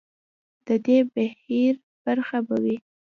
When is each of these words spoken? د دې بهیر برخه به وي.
د 0.67 0.69
دې 0.85 0.99
بهیر 1.13 1.73
برخه 2.05 2.37
به 2.47 2.55
وي. 2.63 2.77